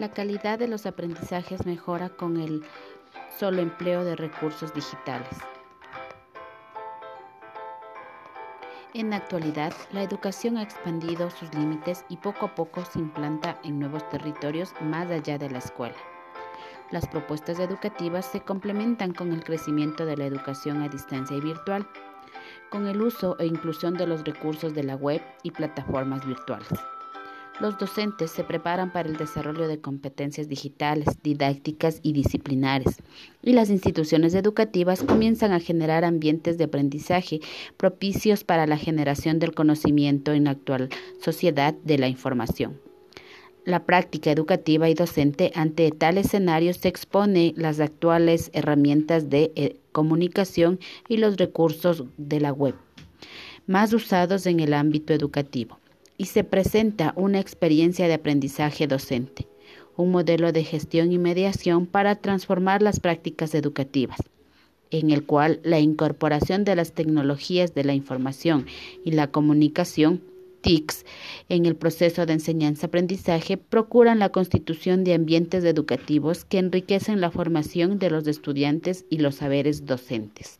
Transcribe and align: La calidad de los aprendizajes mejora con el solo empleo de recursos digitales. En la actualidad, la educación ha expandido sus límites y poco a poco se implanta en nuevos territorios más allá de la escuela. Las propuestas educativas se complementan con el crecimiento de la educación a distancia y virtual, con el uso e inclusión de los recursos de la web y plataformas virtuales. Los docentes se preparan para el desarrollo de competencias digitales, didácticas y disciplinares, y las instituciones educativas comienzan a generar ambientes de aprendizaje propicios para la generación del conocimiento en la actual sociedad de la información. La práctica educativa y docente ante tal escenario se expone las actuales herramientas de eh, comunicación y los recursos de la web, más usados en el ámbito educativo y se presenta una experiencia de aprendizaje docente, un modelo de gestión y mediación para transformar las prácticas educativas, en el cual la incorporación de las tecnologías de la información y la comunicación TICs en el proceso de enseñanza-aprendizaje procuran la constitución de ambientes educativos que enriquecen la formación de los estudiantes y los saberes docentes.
La 0.00 0.12
calidad 0.12 0.58
de 0.58 0.66
los 0.66 0.86
aprendizajes 0.86 1.66
mejora 1.66 2.08
con 2.08 2.38
el 2.38 2.64
solo 3.38 3.60
empleo 3.60 4.02
de 4.02 4.16
recursos 4.16 4.72
digitales. 4.72 5.28
En 8.94 9.10
la 9.10 9.16
actualidad, 9.16 9.74
la 9.92 10.02
educación 10.02 10.56
ha 10.56 10.62
expandido 10.62 11.28
sus 11.28 11.52
límites 11.52 12.06
y 12.08 12.16
poco 12.16 12.46
a 12.46 12.54
poco 12.54 12.82
se 12.86 12.98
implanta 12.98 13.60
en 13.62 13.78
nuevos 13.78 14.08
territorios 14.08 14.72
más 14.80 15.10
allá 15.10 15.36
de 15.36 15.50
la 15.50 15.58
escuela. 15.58 15.98
Las 16.90 17.06
propuestas 17.06 17.58
educativas 17.58 18.24
se 18.24 18.40
complementan 18.40 19.12
con 19.12 19.32
el 19.32 19.44
crecimiento 19.44 20.06
de 20.06 20.16
la 20.16 20.24
educación 20.24 20.80
a 20.80 20.88
distancia 20.88 21.36
y 21.36 21.42
virtual, 21.42 21.86
con 22.70 22.86
el 22.86 23.02
uso 23.02 23.36
e 23.38 23.44
inclusión 23.44 23.98
de 23.98 24.06
los 24.06 24.24
recursos 24.24 24.72
de 24.72 24.82
la 24.82 24.96
web 24.96 25.20
y 25.42 25.50
plataformas 25.50 26.26
virtuales. 26.26 26.70
Los 27.60 27.76
docentes 27.76 28.30
se 28.30 28.42
preparan 28.42 28.90
para 28.90 29.06
el 29.06 29.18
desarrollo 29.18 29.68
de 29.68 29.82
competencias 29.82 30.48
digitales, 30.48 31.06
didácticas 31.22 32.00
y 32.02 32.14
disciplinares, 32.14 32.96
y 33.42 33.52
las 33.52 33.68
instituciones 33.68 34.34
educativas 34.34 35.02
comienzan 35.02 35.52
a 35.52 35.60
generar 35.60 36.06
ambientes 36.06 36.56
de 36.56 36.64
aprendizaje 36.64 37.40
propicios 37.76 38.44
para 38.44 38.66
la 38.66 38.78
generación 38.78 39.38
del 39.38 39.54
conocimiento 39.54 40.32
en 40.32 40.44
la 40.44 40.52
actual 40.52 40.88
sociedad 41.20 41.74
de 41.84 41.98
la 41.98 42.08
información. 42.08 42.80
La 43.66 43.84
práctica 43.84 44.30
educativa 44.30 44.88
y 44.88 44.94
docente 44.94 45.52
ante 45.54 45.90
tal 45.90 46.16
escenario 46.16 46.72
se 46.72 46.88
expone 46.88 47.52
las 47.56 47.78
actuales 47.78 48.50
herramientas 48.54 49.28
de 49.28 49.52
eh, 49.54 49.76
comunicación 49.92 50.80
y 51.08 51.18
los 51.18 51.36
recursos 51.36 52.04
de 52.16 52.40
la 52.40 52.54
web, 52.54 52.74
más 53.66 53.92
usados 53.92 54.46
en 54.46 54.60
el 54.60 54.72
ámbito 54.72 55.12
educativo 55.12 55.78
y 56.20 56.26
se 56.26 56.44
presenta 56.44 57.14
una 57.16 57.40
experiencia 57.40 58.06
de 58.06 58.12
aprendizaje 58.12 58.86
docente, 58.86 59.48
un 59.96 60.10
modelo 60.10 60.52
de 60.52 60.64
gestión 60.64 61.12
y 61.12 61.16
mediación 61.16 61.86
para 61.86 62.14
transformar 62.16 62.82
las 62.82 63.00
prácticas 63.00 63.54
educativas, 63.54 64.18
en 64.90 65.12
el 65.12 65.24
cual 65.24 65.60
la 65.64 65.80
incorporación 65.80 66.64
de 66.64 66.76
las 66.76 66.92
tecnologías 66.92 67.72
de 67.74 67.84
la 67.84 67.94
información 67.94 68.66
y 69.02 69.12
la 69.12 69.28
comunicación 69.28 70.20
TICs 70.60 71.06
en 71.48 71.64
el 71.64 71.74
proceso 71.74 72.26
de 72.26 72.34
enseñanza-aprendizaje 72.34 73.56
procuran 73.56 74.18
la 74.18 74.28
constitución 74.28 75.04
de 75.04 75.14
ambientes 75.14 75.64
educativos 75.64 76.44
que 76.44 76.58
enriquecen 76.58 77.22
la 77.22 77.30
formación 77.30 77.98
de 77.98 78.10
los 78.10 78.26
estudiantes 78.26 79.06
y 79.08 79.20
los 79.20 79.36
saberes 79.36 79.86
docentes. 79.86 80.58